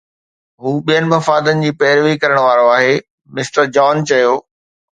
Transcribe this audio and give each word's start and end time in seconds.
هو 0.63 0.69
ٻين 0.87 1.05
مفادن 1.13 1.61
جي 1.67 1.69
پيروي 1.83 2.15
ڪرڻ 2.25 2.41
وارو 2.47 2.65
آهي، 2.79 2.99
مسٽر 3.37 3.73
جان 3.79 4.05
چيو 4.13 4.37